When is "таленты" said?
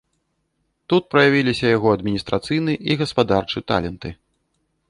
3.73-4.09